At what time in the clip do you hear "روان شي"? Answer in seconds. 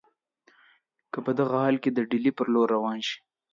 2.75-3.17